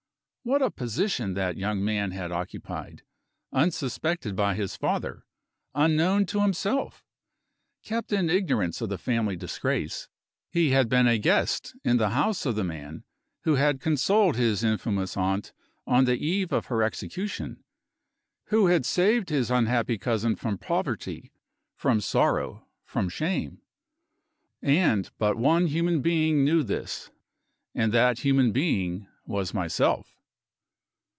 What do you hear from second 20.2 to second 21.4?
from poverty,